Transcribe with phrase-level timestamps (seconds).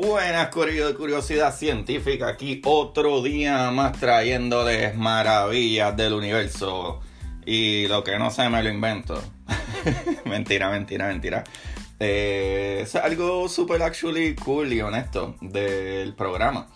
[0.00, 2.28] Buenas, curiosidad científica.
[2.28, 7.00] Aquí otro día más trayéndoles maravillas del universo.
[7.44, 9.20] Y lo que no sé me lo invento.
[10.24, 11.42] mentira, mentira, mentira.
[11.98, 16.68] Eh, es algo super actually cool y honesto del programa.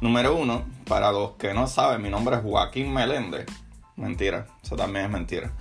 [0.00, 3.44] Número uno, para los que no saben, mi nombre es Joaquín Meléndez.
[3.96, 5.52] Mentira, eso también es mentira.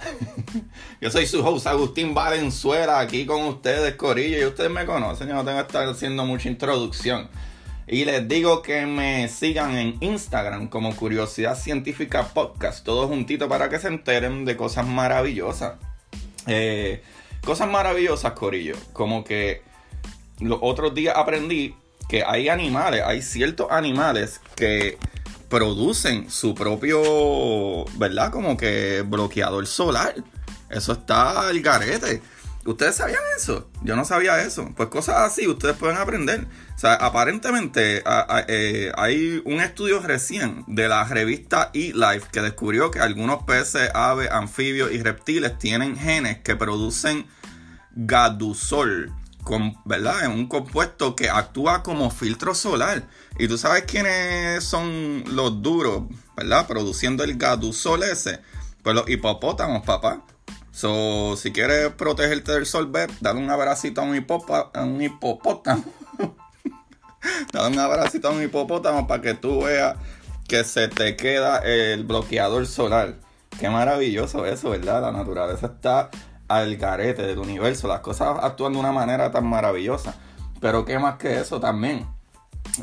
[1.02, 5.36] yo soy su host Agustín Valenzuela, aquí con ustedes, Corillo, y ustedes me conocen, yo
[5.36, 7.30] no tengo que estar haciendo mucha introducción.
[7.88, 13.70] Y les digo que me sigan en Instagram como Curiosidad Científica Podcast, todo juntito para
[13.70, 15.76] que se enteren de cosas maravillosas.
[16.48, 17.02] Eh,
[17.46, 19.62] cosas maravillosas, Corillo, como que
[20.40, 21.76] los otros días aprendí
[22.10, 24.98] que hay animales, hay ciertos animales que
[25.50, 28.32] producen su propio, ¿verdad?
[28.32, 30.16] Como que bloqueador solar.
[30.70, 32.22] Eso está al garete.
[32.66, 33.70] ¿Ustedes sabían eso?
[33.84, 34.74] Yo no sabía eso.
[34.76, 36.48] Pues cosas así ustedes pueden aprender.
[36.76, 38.04] O sea, aparentemente
[38.48, 44.32] eh, hay un estudio recién de la revista eLife que descubrió que algunos peces, aves,
[44.32, 47.28] anfibios y reptiles tienen genes que producen
[47.92, 49.14] gadusol
[49.46, 50.24] con, ¿verdad?
[50.24, 53.08] Es un compuesto que actúa como filtro solar.
[53.40, 56.04] Y tú sabes quiénes son los duros,
[56.36, 56.68] ¿verdad?
[56.68, 58.42] Produciendo el gadusol ese.
[58.84, 60.26] Pues los hipopótamos, papá.
[60.72, 64.26] So, si quieres protegerte del sol, ve, dale un abracito a un,
[64.74, 65.86] a un hipopótamo.
[67.54, 69.96] dale un abracito a un hipopótamo para que tú veas
[70.48, 73.16] que se te queda el bloqueador solar.
[73.60, 75.02] Qué maravilloso eso, ¿verdad?
[75.02, 76.10] La naturaleza está
[76.48, 77.88] al garete del universo.
[77.88, 80.16] Las cosas actúan de una manera tan maravillosa.
[80.60, 82.08] Pero qué más que eso también.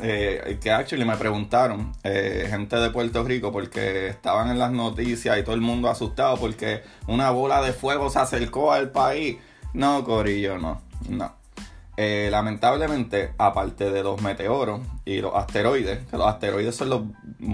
[0.01, 5.37] Eh, que actually me preguntaron, eh, gente de Puerto Rico, porque estaban en las noticias
[5.37, 9.37] y todo el mundo asustado porque una bola de fuego se acercó al país.
[9.73, 11.33] No, Corillo, no, no.
[11.95, 17.01] Eh, lamentablemente, aparte de los meteoros y los asteroides, que los asteroides son los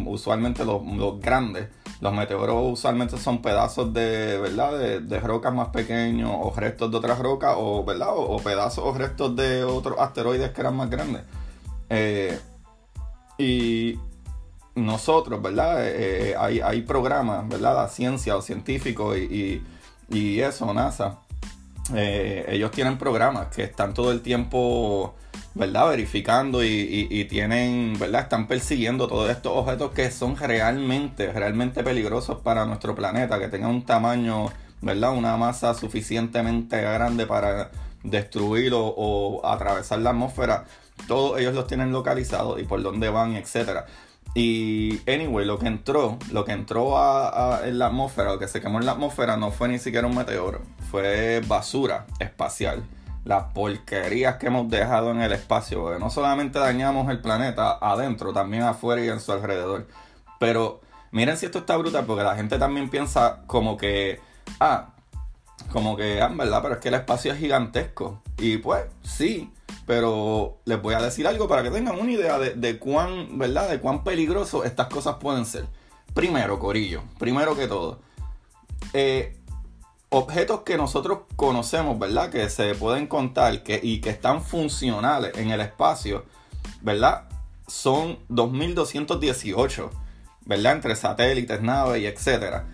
[0.06, 1.68] usualmente los, los grandes,
[2.02, 5.02] los meteoros usualmente son pedazos de, ¿verdad?
[5.02, 8.10] De, rocas más pequeños o restos de otras rocas o, ¿verdad?
[8.16, 11.24] O, pedazos o restos de otros asteroides que eran más grandes.
[11.90, 12.40] Eh,
[13.38, 14.00] y
[14.76, 15.78] nosotros, ¿verdad?
[15.82, 17.76] Eh, hay, hay, programas, ¿verdad?
[17.76, 19.62] La ciencia o científicos y,
[20.10, 21.20] y, eso, NASA.
[21.94, 25.16] Eh, ellos tienen programas que están todo el tiempo
[25.56, 25.90] ¿verdad?
[25.90, 28.22] Verificando y, tienen, ¿verdad?
[28.24, 33.72] Están persiguiendo todos estos objetos que son realmente, realmente peligrosos para nuestro planeta, que tengan
[33.72, 34.48] un tamaño,
[34.82, 35.14] ¿verdad?
[35.14, 37.72] Una masa suficientemente grande para
[38.04, 40.66] destruir o, atravesar la atmósfera.
[41.08, 43.86] Todos ellos los tienen localizados y por dónde van, etcétera.
[44.36, 46.96] Y, anyway, lo que entró, lo que entró
[47.64, 50.16] en la atmósfera, lo que se quemó en la atmósfera no fue ni siquiera un
[50.16, 50.62] meteoro,
[50.92, 52.84] fue basura espacial
[53.26, 58.34] las porquerías que hemos dejado en el espacio, porque no solamente dañamos el planeta adentro,
[58.34, 59.88] también afuera y en su alrededor.
[60.40, 60.82] Pero
[61.12, 64.20] miren si esto está brutal, porque la gente también piensa como que,
[64.60, 64.94] ah,
[65.72, 66.62] como que, ah, ¿verdad?
[66.62, 68.22] Pero es que el espacio es gigantesco.
[68.38, 69.52] Y pues, sí,
[69.86, 73.70] pero les voy a decir algo para que tengan una idea de, de cuán, ¿verdad?
[73.70, 75.66] De cuán peligroso estas cosas pueden ser.
[76.14, 78.00] Primero, Corillo, primero que todo.
[78.94, 79.39] Eh,
[80.10, 82.30] objetos que nosotros conocemos, ¿verdad?
[82.30, 86.26] Que se pueden contar que, y que están funcionales en el espacio,
[86.82, 87.26] ¿verdad?
[87.68, 89.92] Son 2218,
[90.46, 90.74] ¿verdad?
[90.74, 92.66] Entre satélites, naves y etcétera.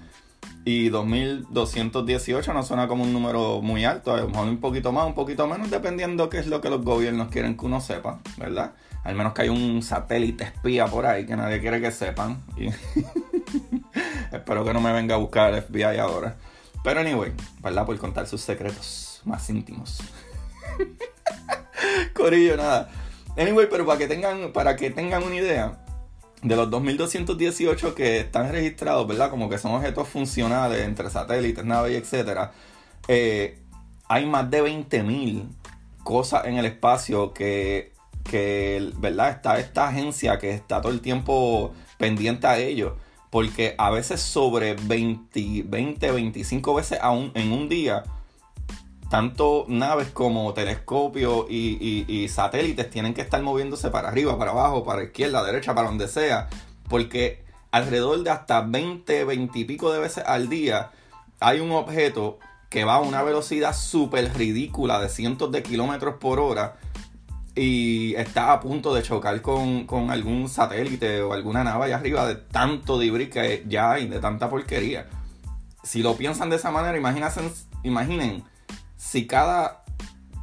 [0.64, 5.06] Y 2218 no suena como un número muy alto, a lo mejor un poquito más,
[5.06, 8.74] un poquito menos, dependiendo qué es lo que los gobiernos quieren que uno sepa, ¿verdad?
[9.04, 12.42] Al menos que hay un satélite espía por ahí que nadie quiere que sepan.
[14.32, 16.38] Espero que no me venga a buscar el FBI ahora.
[16.86, 17.84] Pero anyway, ¿verdad?
[17.84, 20.02] Por contar sus secretos más íntimos.
[22.14, 22.92] Corillo, nada.
[23.36, 25.80] Anyway, pero para que tengan, para que tengan una idea,
[26.44, 29.32] de los 2218 que están registrados, ¿verdad?
[29.32, 32.52] Como que son objetos funcionales entre satélites, naves y etcétera.
[33.08, 33.58] Eh,
[34.08, 35.48] hay más de 20.000
[36.04, 37.94] cosas en el espacio que,
[38.30, 39.32] que, ¿verdad?
[39.32, 42.94] Está esta agencia que está todo el tiempo pendiente a ellos
[43.36, 47.00] porque a veces sobre 20, 20 25 veces
[47.34, 48.04] en un día,
[49.10, 55.04] tanto naves como telescopios y, satélites tienen que estar moviéndose para arriba, para abajo, para
[55.04, 56.48] izquierda, derecha, para donde sea,
[56.88, 60.92] porque alrededor de hasta 20, 20 y pico de veces al día
[61.42, 62.40] hay un objeto
[62.70, 66.78] que va a una velocidad súper ridícula de cientos de kilómetros por hora
[67.56, 72.36] y está a punto de chocar con, algún satélite o alguna nave allá arriba de
[72.36, 75.08] tanto debris que ya hay, de tanta porquería.
[75.84, 76.98] Si lo piensan de esa manera,
[77.84, 78.44] imaginen
[78.98, 79.86] si cada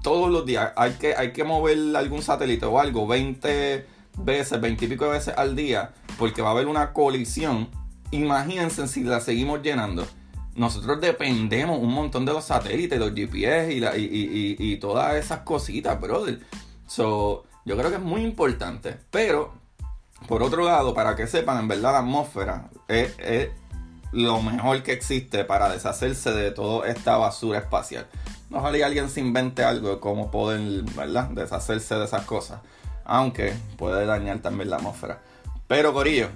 [0.02, 3.86] todos los días hay que, hay que mover algún satélite o algo 20
[4.18, 7.68] veces, 20 y pico de veces al día, porque va a haber una colisión,
[8.10, 10.06] imagínense si la seguimos llenando.
[10.54, 15.40] Nosotros dependemos un montón de los satélites, los GPS y, la, y, y, todas esas
[15.40, 16.40] cositas, brother.
[16.94, 18.98] So, yo creo que es muy importante.
[19.10, 19.54] Pero,
[20.28, 23.48] por otro lado, para que sepan, en verdad la atmósfera es,
[24.12, 28.06] lo mejor que existe para deshacerse de toda esta basura espacial.
[28.50, 30.60] Ojalá alguien se invente algo de cómo poder,
[30.94, 31.30] ¿verdad?
[31.30, 32.60] Deshacerse de esas cosas.
[33.06, 35.22] Aunque puede dañar también la atmósfera.
[35.66, 36.28] Pero Corillo,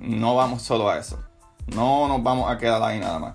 [0.00, 1.22] no vamos solo a eso.
[1.68, 3.34] No nos vamos a quedar ahí nada más.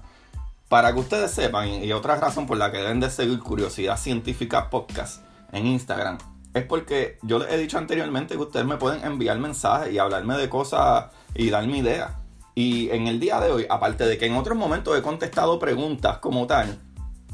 [0.68, 4.70] Para que ustedes sepan, y otra razón por la que deben de seguir Curiosidad Científica
[4.70, 5.24] Podcast
[5.54, 6.18] en Instagram,
[6.54, 10.38] es porque yo les he dicho anteriormente que ustedes me pueden enviar mensajes y hablarme
[10.38, 12.12] de cosas y darme ideas.
[12.56, 16.18] Y en el día de hoy, aparte de que en otros momentos he contestado preguntas
[16.18, 16.80] como tal,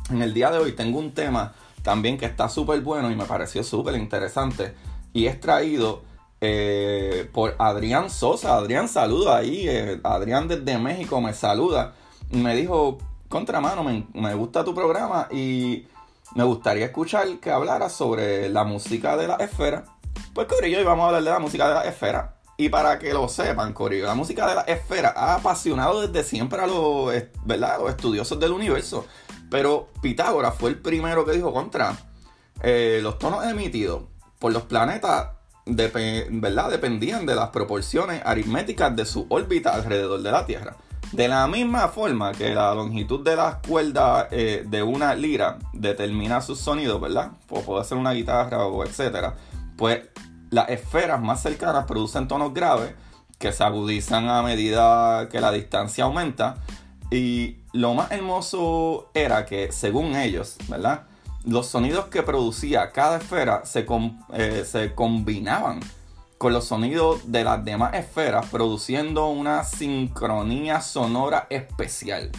[0.10, 3.26] en el día de hoy tengo un tema también que está súper bueno y me
[3.26, 4.74] pareció súper interesante.
[5.14, 6.04] Y es traído
[6.42, 8.58] eh, por Adrián Sosa.
[8.58, 9.66] Adrián, saluda ahí.
[9.68, 11.94] Eh, Adrián desde México me saluda.
[12.32, 12.98] Me dijo,
[13.30, 15.88] contramano, me, me gusta tu programa y
[16.36, 19.86] me gustaría escuchar que hablara sobre la música de la esfera.
[20.34, 22.36] Pues Corillo, hoy vamos a hablar de la música de la esfera.
[22.58, 26.62] Y para que lo sepan, Corillo, la música de la esfera ha apasionado desde siempre
[26.62, 27.12] a los,
[27.46, 27.80] ¿verdad?
[27.88, 29.06] estudiosos del universo.
[29.50, 31.98] Pero Pitágoras fue el primero que dijo contra
[32.62, 34.04] eh, los tonos emitidos
[34.38, 35.30] por los planetas
[35.66, 36.70] ¿verdad?
[36.70, 40.76] dependían de las proporciones aritméticas de su órbita alrededor de la Tierra.
[41.12, 46.42] De la misma forma que la longitud de las cuerdas eh, de una lira determina
[46.42, 47.31] sus sonidos, ¿verdad?
[47.50, 49.36] O puede ser una guitarra o etcétera.
[49.78, 50.02] Pues
[50.50, 52.94] las esferas más cercanas producen tonos graves
[53.38, 56.56] que se agudizan a medida que la distancia aumenta.
[57.12, 61.04] Y lo más hermoso era que, según ellos, ¿verdad?
[61.46, 63.86] Los sonidos que producía cada esfera se,
[64.34, 65.80] eh, se combinaban
[66.38, 72.32] con los sonidos de las demás esferas, produciendo una sincronía sonora especial.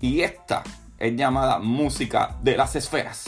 [0.00, 0.62] Y esta
[0.98, 3.26] es llamada música de las esferas.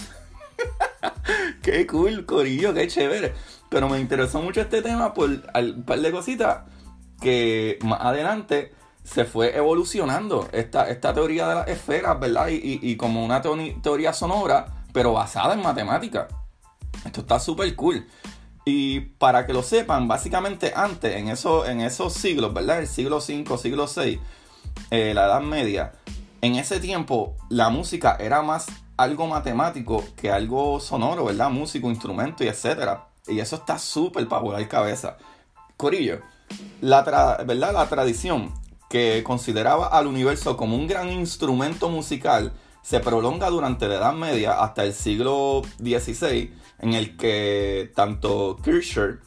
[1.63, 3.35] qué cool, Corillo, qué chévere.
[3.69, 6.61] Pero me interesó mucho este tema por un par de cositas
[7.21, 8.73] que más adelante
[9.05, 12.49] se fue evolucionando esta, esta teoría de las esferas, ¿verdad?
[12.51, 16.27] Y, como una teoría sonora, pero basada en matemáticas.
[17.05, 18.07] Esto está súper cool.
[18.71, 22.81] Y para que lo sepan, básicamente antes, en, eso, en esos siglos, ¿verdad?
[22.81, 24.21] El siglo V, siglo VI,
[24.91, 25.95] eh, la Edad Media,
[26.43, 28.67] en ese tiempo la música era más
[28.99, 31.49] algo matemático que algo sonoro, ¿verdad?
[31.49, 33.07] Músico, instrumento y etcétera.
[33.27, 35.17] Y eso está súper para volar cabeza.
[35.79, 36.21] Corillo,
[36.83, 37.01] la,
[37.47, 37.73] ¿verdad?
[37.73, 38.53] la tradición
[38.91, 42.53] que consideraba al universo como un gran instrumento musical,
[42.83, 49.21] se prolonga durante la Edad Media hasta el siglo XVI, en el que tanto Kircher,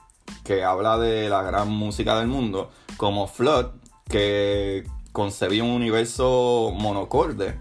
[0.44, 3.68] que habla de la gran música del mundo, como Flood,
[4.07, 7.57] que concebía un universo monocorde,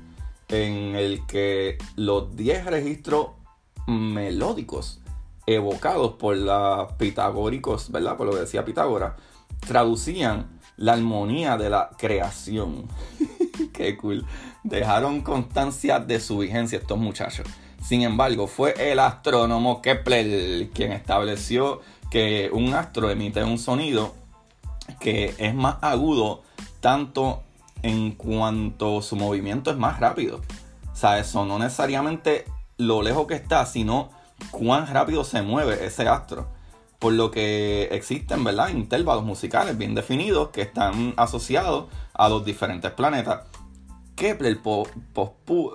[0.49, 3.29] en el que los 10 registros
[3.87, 5.01] melódicos
[5.47, 8.17] evocados por los pitagóricos, ¿verdad?
[8.17, 9.15] Por lo que decía Pitágoras,
[9.67, 12.89] traducían la armonía de la creación.
[13.73, 14.25] Qué cool.
[14.63, 17.47] Dejaron constancia de su vigencia estos muchachos.
[17.83, 21.81] Sin embargo, fue el astrónomo Kepler quien estableció
[22.11, 24.15] que un astro emite un sonido
[24.99, 26.43] que es más agudo
[26.81, 27.43] tanto
[27.83, 30.41] en cuanto su movimiento es más rápido.
[30.93, 32.45] O sea, eso no necesariamente
[32.77, 34.11] lo lejos que está, sino
[34.51, 36.49] cuán rápido se mueve ese astro
[37.01, 38.69] por lo que existen, ¿verdad?
[38.69, 43.47] Intervalos musicales bien definidos que están asociados a los diferentes planetas.
[44.15, 44.61] Kepler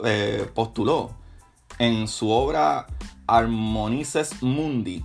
[0.06, 1.12] eh, postuló
[1.80, 2.86] en su obra
[3.28, 5.04] Harmonices Mundi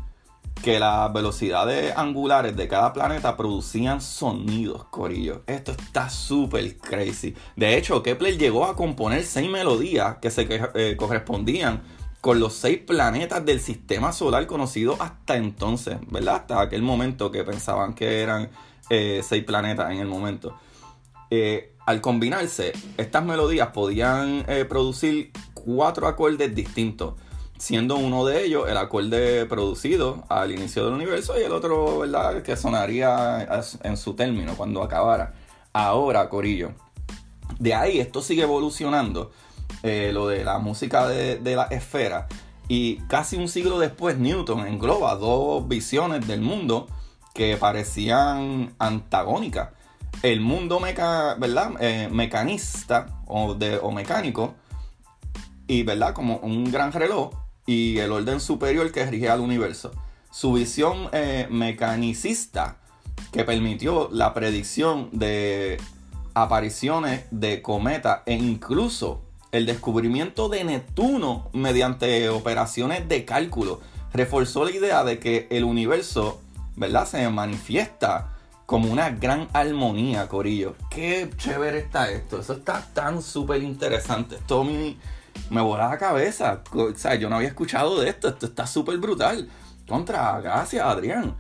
[0.63, 5.43] que las velocidades angulares de cada planeta producían sonidos, corillo.
[5.47, 7.35] Esto está súper crazy.
[7.57, 11.83] De hecho, Kepler llegó a componer seis melodías que se eh, correspondían
[12.21, 16.37] con los seis planetas del sistema solar conocido hasta entonces, ¿verdad?
[16.37, 18.51] Hasta aquel momento que pensaban que eran
[18.91, 20.55] eh, seis planetas en el momento.
[21.31, 27.15] Eh, al combinarse, estas melodías podían eh, producir cuatro acordes distintos,
[27.59, 32.43] siendo uno de ellos el acorde producido al inicio del universo y el otro, ¿verdad?,
[32.43, 33.49] que sonaría
[33.83, 35.35] en su término cuando acabara.
[35.73, 36.73] Ahora, Corillo.
[37.59, 39.33] De ahí esto sigue evolucionando
[39.83, 42.29] eh, lo de la música de, la esfera.
[42.69, 46.87] Y casi un siglo después, Newton engloba dos visiones del mundo
[47.35, 49.71] que parecían antagónicas.
[50.23, 51.73] El mundo meca, ¿verdad?
[51.81, 54.55] Eh, mecanista o, de, o mecánico,
[55.67, 56.15] y ¿verdad?
[56.15, 57.31] como un gran reloj,
[57.67, 59.93] y el orden superior que rige al universo.
[60.31, 62.79] Su visión eh, mecanicista
[63.33, 65.79] que permitió la predicción de
[66.35, 73.81] apariciones de cometas e incluso el descubrimiento de Neptuno mediante operaciones de cálculo
[74.13, 76.41] reforzó la idea de que el universo,
[76.77, 77.07] ¿verdad?
[77.07, 80.77] Se manifiesta como una gran armonía, Corillo.
[80.91, 82.41] Qué chévere está esto.
[82.41, 84.37] Eso está tan súper interesante.
[84.37, 84.97] Esto me,
[85.51, 86.63] me voló la cabeza.
[86.73, 88.29] O yo no había escuchado de esto.
[88.29, 89.49] Esto está súper brutal.
[89.89, 91.35] Contra, gracias, Adrián.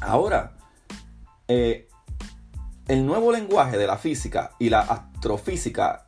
[0.00, 0.56] Ahora,
[1.46, 1.88] eh,
[2.88, 6.06] el nuevo lenguaje de la física y la astrofísica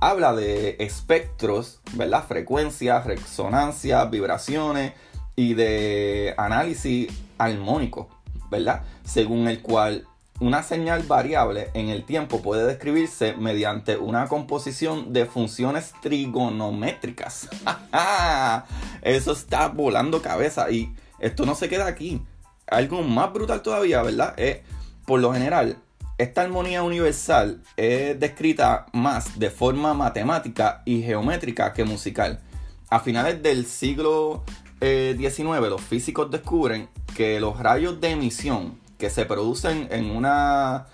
[0.00, 2.24] habla de espectros, ¿verdad?
[2.26, 4.92] Frecuencias, resonancias, vibraciones
[5.34, 8.08] y de análisis armónico,
[8.50, 8.82] ¿verdad?
[9.04, 10.06] Según el cual
[10.38, 17.48] una señal variable en el tiempo puede describirse mediante una composición de funciones trigonométricas.
[19.02, 22.22] Eso está volando cabeza y esto no se queda aquí.
[22.66, 24.34] Algo más brutal todavía, ¿verdad?
[24.36, 24.58] Es,
[25.06, 25.78] por lo general,
[26.18, 32.40] esta armonía universal es descrita más de forma matemática y geométrica que musical.
[32.88, 34.44] A finales del siglo
[34.80, 40.86] XIX, eh, los físicos descubren que los rayos de emisión que se producen en una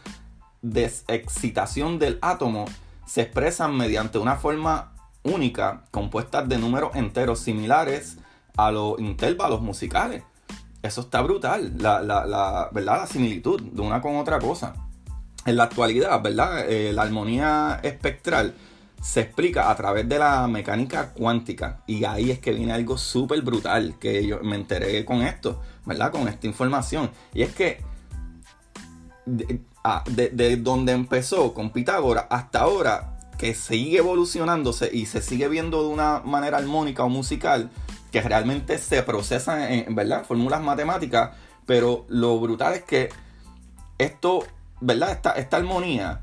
[0.61, 2.64] desexcitación del átomo
[3.07, 8.19] se expresan mediante una forma única compuesta de números enteros similares
[8.57, 10.25] a los intervalos musicales.
[10.83, 12.00] Eso está brutal, la,
[12.73, 13.02] ¿verdad?
[13.02, 14.75] la similitud de una con otra cosa
[15.44, 16.68] en la actualidad, ¿verdad?
[16.68, 18.54] Eh, la armonía espectral
[19.02, 21.82] se explica a través de la mecánica cuántica.
[21.87, 26.12] Y ahí es que viene algo súper brutal que yo me enteré con esto, ¿verdad?
[26.12, 27.11] Con esta información.
[27.34, 27.82] Y es que
[29.82, 35.82] ah, de, donde empezó con Pitágoras hasta ahora, que sigue evolucionándose y se sigue viendo
[35.82, 37.70] de una manera armónica o musical,
[38.12, 40.25] que realmente se procesan en, ¿verdad?
[40.25, 41.30] Fórmulas matemáticas.
[41.66, 43.08] Pero lo brutal es que
[43.99, 44.44] esto
[44.82, 45.12] ¿verdad?
[45.12, 46.20] Esta, esta armonía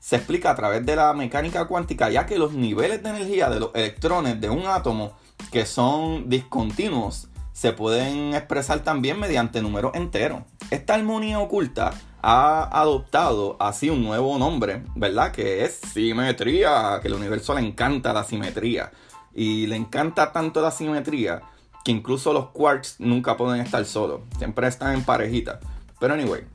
[0.00, 3.60] se explica a través de la mecánica cuántica, ya que los niveles de energía de
[3.60, 5.12] los electrones de un átomo
[5.52, 10.42] que son discontinuos se pueden expresar también mediante números enteros.
[10.70, 15.32] Esta armonía oculta ha adoptado así un nuevo nombre, ¿verdad?
[15.32, 18.92] Que es simetría, que el universo le encanta la simetría.
[19.34, 21.42] Y le encanta tanto la simetría
[21.84, 25.58] que incluso los quarks nunca pueden estar solos, siempre están en parejita.
[25.98, 26.46] Pero anyway,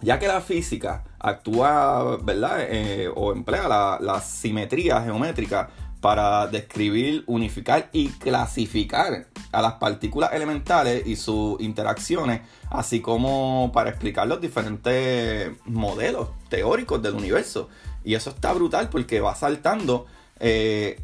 [0.00, 2.58] ya que la física actúa, ¿verdad?
[2.60, 5.70] Eh, o emplea la, simetría geométrica
[6.00, 13.90] para describir, unificar y clasificar a las partículas elementales y sus interacciones, así como para
[13.90, 17.70] explicar los diferentes modelos teóricos del universo.
[18.04, 20.04] Y eso está brutal porque va saltando
[20.40, 21.00] eh,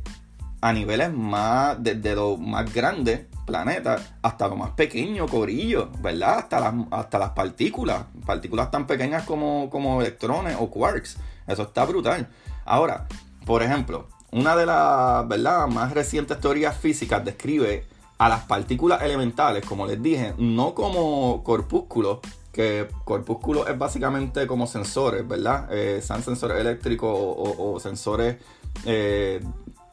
[0.60, 6.38] a niveles más, desde lo más grande planeta hasta lo más pequeño, corillo, ¿verdad?
[6.38, 11.18] Hasta las, hasta las partículas, partículas tan pequeñas como, como electrones o quarks.
[11.46, 12.28] Eso está brutal.
[12.64, 13.08] Ahora,
[13.44, 15.66] por ejemplo, una de las ¿verdad?
[15.66, 17.84] más recientes teorías físicas describe
[18.18, 22.18] a las partículas elementales, como les dije, no como corpúsculos,
[22.52, 25.68] que corpúsculos es básicamente como sensores, ¿verdad?
[25.72, 28.36] Eh, sensores eléctricos o, sensores
[28.84, 29.42] eh,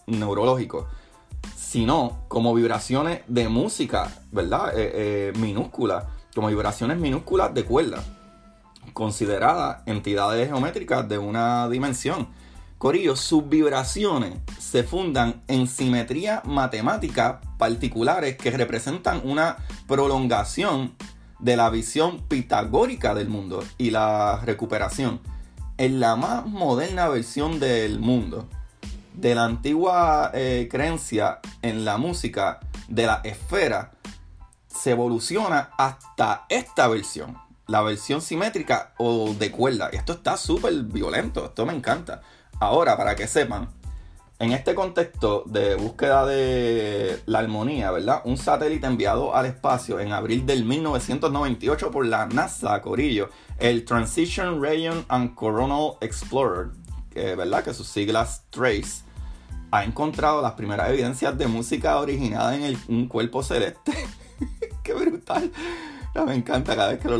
[0.07, 0.85] neurológicos
[1.55, 4.77] sino como vibraciones de música, ¿verdad?
[4.77, 8.03] Eh, eh, minúsculas, como vibraciones minúsculas de cuerda,
[8.93, 12.27] consideradas entidades geométricas de una dimensión.
[12.77, 20.93] Corillo, sus vibraciones se fundan en simetría matemática particulares que representan una prolongación
[21.39, 25.19] de la visión pitagórica del mundo y la recuperación
[25.77, 28.47] en la más moderna versión del mundo
[29.17, 33.91] de la antigua eh, creencia en la música de la esfera
[34.67, 39.89] se evoluciona hasta esta versión, la versión simétrica o de cuerda.
[39.89, 42.21] Esto está súper violento, esto me encanta.
[42.59, 43.69] Ahora, para que sepan,
[44.37, 48.21] en este contexto de búsqueda de la armonía, ¿verdad?
[48.23, 54.61] Un satélite enviado al espacio en abril del 1998 por la NASA, Corillo, el Transition
[54.61, 56.67] Region and Coronal Explorer,
[57.15, 57.63] ¿verdad?
[57.63, 59.06] Que sus siglas TRACE,
[59.71, 63.93] ha encontrado las primeras evidencias de música originada en un cuerpo celeste.
[64.83, 65.51] ¡Qué brutal!
[66.25, 67.17] me encanta cada vez que lo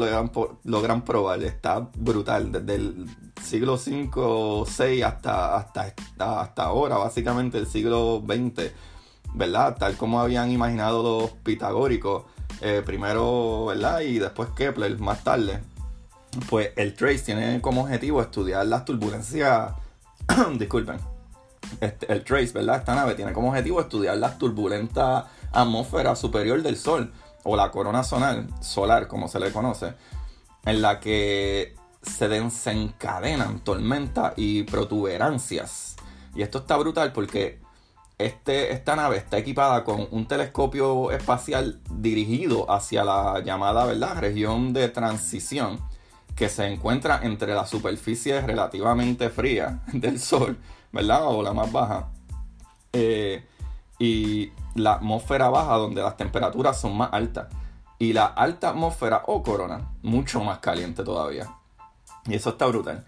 [0.64, 1.44] logran, probar.
[1.44, 2.52] Está brutal.
[2.52, 3.06] Desde el
[3.44, 8.72] siglo V o VI hasta, hasta, hasta ahora, básicamente el siglo XX.
[9.36, 9.78] ¿Verdad?
[9.78, 12.24] Tal como habían imaginado los pitagóricos.
[12.62, 14.00] Eh, primero, ¿verdad?
[14.02, 15.60] Y después Kepler, más tarde.
[16.50, 19.74] Pues el TRACE tiene como objetivo estudiar las turbulencias.
[20.58, 21.17] disculpen
[21.82, 22.78] este, el TRACE, ¿verdad?
[22.78, 27.12] Esta nave tiene como objetivo estudiar la turbulenta atmósfera superior del Sol,
[27.44, 29.94] o la corona solar, solar como se le conoce,
[30.66, 35.96] en la que se desencadenan tormentas y protuberancias.
[36.36, 37.60] Y esto está brutal porque
[38.18, 44.18] este, esta nave está equipada con un telescopio espacial dirigido hacia la llamada ¿verdad?
[44.20, 45.80] región de transición
[46.36, 50.58] que se encuentra entre la superficie relativamente fría del Sol,
[50.92, 51.28] ¿verdad?
[51.28, 52.10] O la más baja.
[52.94, 53.46] Eh,
[54.00, 57.48] y la atmósfera baja donde las temperaturas son más altas.
[58.00, 61.56] Y la alta atmósfera o corona, mucho más caliente todavía.
[62.26, 63.06] Y eso está brutal.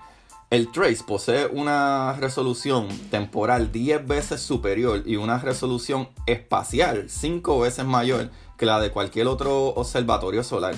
[0.50, 7.86] El Trace posee una resolución temporal 10 veces superior y una resolución espacial 5 veces
[7.86, 10.74] mayor que la de cualquier otro observatorio solar.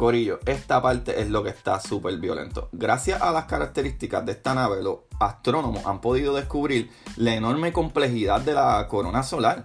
[0.00, 2.70] Corillo, esta parte es lo que está súper violento.
[2.72, 8.40] Gracias a las características de esta nave, los astrónomos han podido descubrir la enorme complejidad
[8.40, 9.62] de la corona solar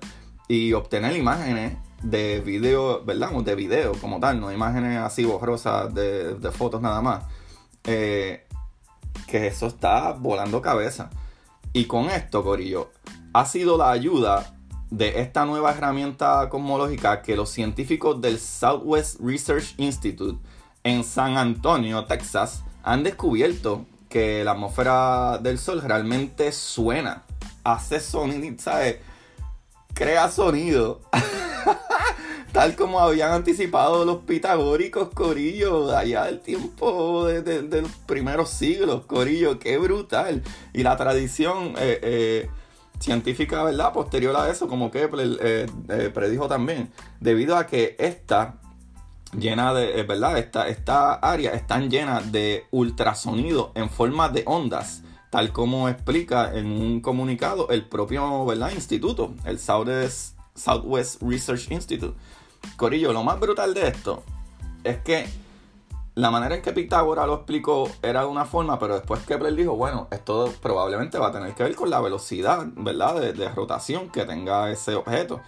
[0.49, 3.31] y obtener imágenes de video, ¿verdad?
[3.31, 7.23] De video como tal, no imágenes así borrosas de, de fotos nada más.
[7.85, 8.45] Eh,
[9.27, 11.11] que eso está volando cabeza.
[11.71, 12.91] Y con esto, Corillo,
[13.31, 14.54] ha sido la ayuda
[14.97, 20.39] de esta nueva herramienta cosmológica que los científicos del Southwest Research Institute
[20.83, 27.23] en San Antonio, Texas, han descubierto que la atmósfera del Sol realmente suena,
[27.65, 28.99] hace sonido, ¿sabes?
[29.93, 31.01] Crea sonido.
[32.53, 39.59] tal como habían anticipado los pitagóricos Corillo allá del tiempo de, los primeros siglos, Corillo,
[39.59, 40.41] qué brutal.
[40.71, 42.49] Y la tradición eh, eh,
[43.05, 43.93] científica, ¿verdad?
[43.93, 48.55] Posterior a eso, como Kepler eh, predijo también, debido a que esta
[49.37, 50.37] llena de, ¿verdad?
[50.37, 55.03] Esta, esta área están llenas de ultrasonido en forma de ondas
[55.35, 58.71] tal como explica en un comunicado el propio ¿verdad?
[58.71, 62.15] instituto, el Southwest, Southwest Research Institute.
[62.77, 64.23] Corillo, lo más brutal de esto
[64.85, 65.27] es que
[66.15, 69.75] la manera en que Pitágoras lo explicó era de una forma, pero después Kepler dijo,
[69.75, 73.33] bueno, esto probablemente va a tener que ver con la velocidad, ¿verdad?
[73.33, 75.41] De, rotación que tenga ese objeto.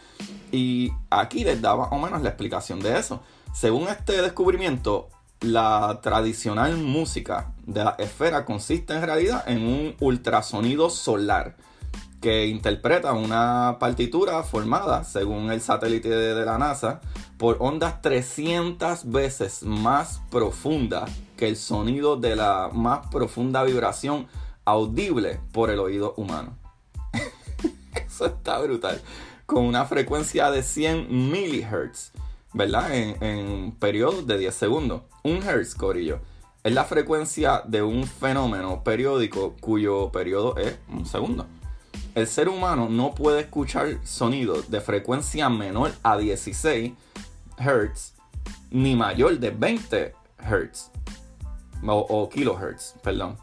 [0.52, 3.22] Y aquí les daba o menos la explicación de eso.
[3.54, 5.08] Según este descubrimiento,
[5.40, 11.56] la tradicional música de la esfera consiste en realidad en un ultrasonido solar
[12.22, 17.02] que interpreta una partitura formada, según el satélite de, la NASA,
[17.38, 24.28] por ondas 300 veces más profundas que el sonido de la más profunda vibración
[24.66, 26.58] audible por el oído humano.
[28.08, 29.02] Eso está brutal.
[29.46, 32.12] Con una frecuencia de 100 milihertz,
[32.54, 32.94] ¿verdad?
[32.94, 35.02] En, en periodos de 10 segundos.
[35.24, 36.20] Un hertz, corillo,
[36.64, 41.46] es la frecuencia de un fenómeno periódico cuyo periodo es un segundo
[42.18, 46.94] el ser humano no puede escuchar sonidos de frecuencia menor a 16
[47.60, 48.14] Hz
[48.72, 50.90] ni mayor de 20 Hz
[51.86, 53.38] o, kilohertz, perdón.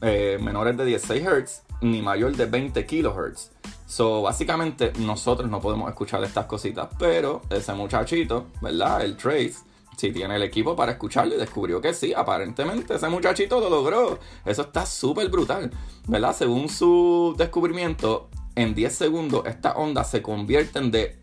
[0.00, 3.50] Eh, menores de 16 Hz ni mayor de 20 kilohertz.
[3.88, 9.02] So, básicamente nosotros no podemos escuchar estas cositas, pero ese muchachito, ¿verdad?
[9.02, 9.56] El Trace
[9.96, 14.18] si tiene el equipo para escucharlo y descubrió que sí, aparentemente ese muchachito lo logró.
[14.44, 15.70] Eso está súper brutal,
[16.06, 16.34] ¿verdad?
[16.34, 21.20] Según su descubrimiento, en 10 segundos estas ondas se convierten de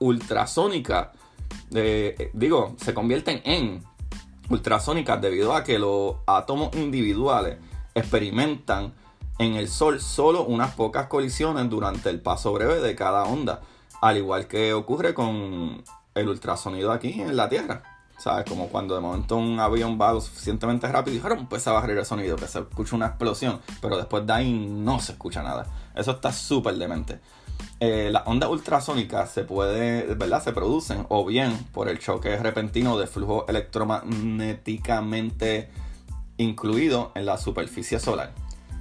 [0.00, 1.12] ultrasónica,
[2.32, 3.82] digo, se convierten en
[4.50, 7.58] ultrasónicas debido a que los átomos individuales
[7.94, 8.94] experimentan
[9.38, 13.60] en el Sol solo unas pocas colisiones durante el paso breve de cada onda,
[14.00, 17.91] al igual que ocurre con el ultrasonido aquí en la Tierra.
[18.22, 18.46] ¿Sabes?
[18.48, 22.06] Como cuando de momento un avión va lo suficientemente rápido y empieza a bajar el
[22.06, 25.66] sonido, que se escucha una explosión, pero después de ahí no se escucha nada.
[25.92, 27.18] Eso está súper demente.
[27.80, 30.40] Eh, las ondas ultrasónicas se puede, ¿verdad?
[30.40, 35.68] Se producen o bien por el choque repentino de flujo electromagnéticamente
[36.36, 38.30] incluido en la superficie solar.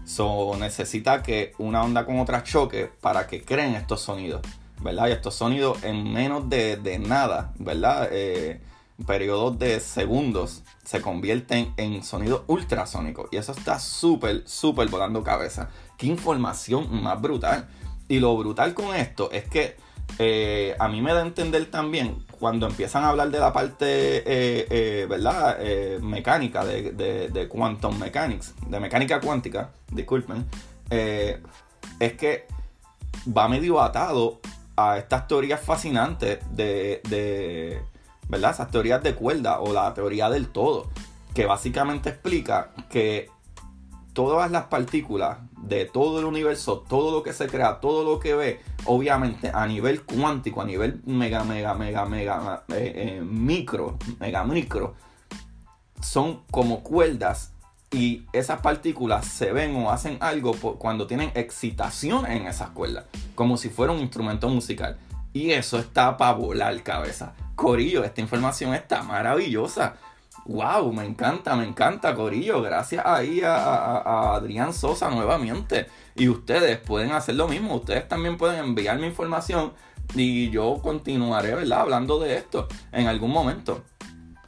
[0.05, 4.41] So, necesita que una onda con otra choque para que creen estos sonidos,
[4.83, 5.07] ¿verdad?
[5.07, 8.07] Y estos sonidos en menos de, de nada, ¿verdad?
[8.11, 8.61] Eh,
[9.03, 13.29] periodos de segundos se convierten en sonido ultrasónico.
[13.31, 15.69] Y eso está súper, súper volando cabeza.
[15.97, 17.67] Qué información más brutal.
[18.07, 19.75] Y lo brutal con esto es que
[20.19, 23.85] eh, a mí me da a entender también cuando empiezan a hablar de la parte,
[24.17, 25.57] eh, eh, ¿verdad?
[26.01, 26.91] mecánica, de,
[27.31, 30.45] de, quantum mechanics, de mecánica cuántica, disculpen,
[30.89, 32.47] es que
[33.25, 34.39] va medio atado
[34.75, 37.81] a estas teorías fascinantes de,
[38.31, 38.51] ¿verdad?
[38.51, 40.89] Esas teorías de cuerda o la teoría del todo,
[41.35, 43.29] que básicamente explica que
[44.13, 48.33] todas las partículas de todo el universo, todo lo que se crea, todo lo que
[48.33, 54.45] ve, obviamente a nivel cuántico, a nivel mega, mega, mega, mega, eh, eh, micro, mega,
[54.45, 54.95] micro,
[56.01, 57.51] son como cuerdas
[57.91, 63.57] y esas partículas se ven o hacen algo cuando tienen excitación en esas cuerdas, como
[63.57, 64.97] si fuera un instrumento musical.
[65.33, 67.33] Y eso está para volar cabeza.
[67.55, 69.95] Corillo, esta información está maravillosa.
[70.45, 72.61] Wow, me encanta, me encanta, Corillo.
[72.61, 75.87] Gracias ahí a, Adrián Sosa nuevamente.
[76.15, 77.75] Y ustedes pueden hacer lo mismo.
[77.75, 79.73] Ustedes también pueden enviarme información
[80.15, 81.81] y yo continuaré, ¿verdad?
[81.81, 83.83] Hablando de esto en algún momento.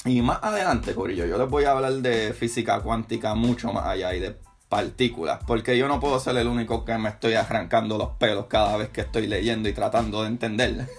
[0.05, 4.13] Y más adelante, Corillo, yo les voy a hablar de física cuántica mucho más allá
[4.13, 4.37] y de
[4.73, 8.75] partículas, porque yo no puedo ser el único que me estoy arrancando los pelos cada
[8.75, 10.89] vez que estoy leyendo y tratando de entender.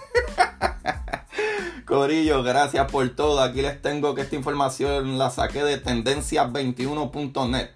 [1.85, 3.43] Corillo, gracias por todo.
[3.43, 7.71] Aquí les tengo que esta información la saqué de tendencias21.net,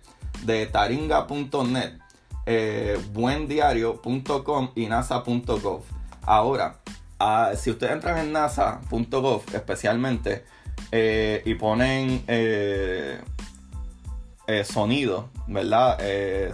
[0.44, 1.94] de taringa.net,
[2.46, 5.82] eh, buendiario.com y nasa.gov.
[6.22, 6.78] Ahora,
[7.18, 10.44] ah, si ustedes entran en nasa.gov especialmente
[10.92, 13.20] eh, y ponen eh,
[14.64, 15.98] sonido, ¿verdad?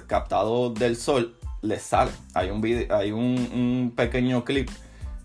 [0.07, 2.11] captado del sol, les sale.
[2.35, 4.69] Hay un, video, hay un pequeño clip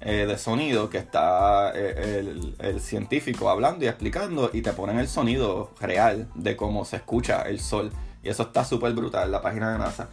[0.01, 2.23] eh, de sonido que está eh,
[2.59, 7.41] el, científico hablando y explicando y te ponen el sonido real de cómo se escucha
[7.41, 7.91] el sol.
[8.23, 10.07] Y eso está súper brutal en la página de NASA.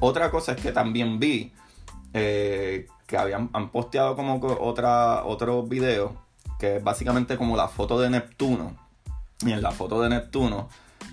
[0.00, 1.54] Otra cosa es que también vi
[2.12, 6.14] eh, que habían han posteado como otra, otro video
[6.58, 8.76] que es básicamente como la foto de Neptuno.
[9.40, 10.68] Y en la foto de Neptuno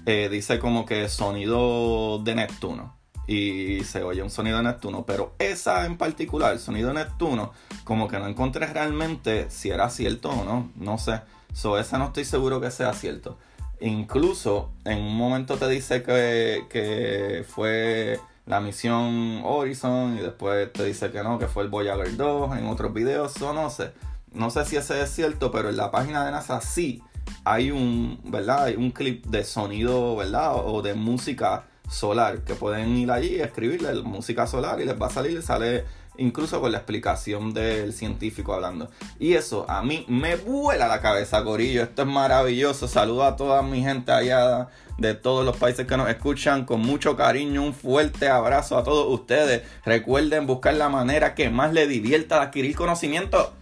[0.05, 2.97] dice como que sonido de Neptuno
[3.27, 7.51] y se oye un sonido de Neptuno, pero esa en particular, el sonido de Neptuno,
[7.83, 11.21] como que no encontré realmente si era cierto o no, no sé.
[11.53, 13.37] So, esa no estoy seguro que sea cierto.
[13.81, 20.85] Incluso en un momento te dice que, que fue la misión Horizon y después te
[20.85, 23.91] dice que no, que fue el Voyager 2 en otros videos, o no sé.
[24.31, 27.03] No sé si ese es cierto, pero en la página de NASA sí
[27.43, 28.65] hay un, ¿verdad?
[28.65, 30.55] Hay un clip de sonido, ¿verdad?
[30.55, 35.07] O de música solar, que pueden ir allí y escribirle música solar y les va
[35.07, 35.85] a salir, sale
[36.17, 38.89] incluso con la explicación del científico hablando.
[39.19, 41.83] Y eso a mí me vuela la cabeza, Corillo.
[41.83, 42.87] Esto es maravilloso.
[42.87, 47.15] Saludo a toda mi gente allá de todos los países que nos escuchan con mucho
[47.15, 47.63] cariño.
[47.63, 49.63] Un fuerte abrazo a todos ustedes.
[49.85, 53.53] Recuerden buscar la manera que más les divierta de adquirir conocimiento.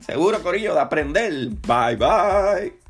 [0.00, 1.48] Seguro, Corillo, de aprender.
[1.66, 2.83] Bye, bye.